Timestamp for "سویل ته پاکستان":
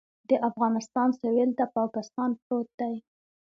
1.21-2.29